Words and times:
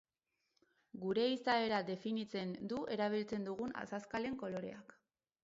Gure 1.03 1.25
izaera 1.33 1.81
definitzen 1.89 2.55
du 2.73 2.81
erabiltzen 2.97 3.47
dugun 3.51 3.77
azazkalen 3.85 4.41
koloreak. 4.47 4.99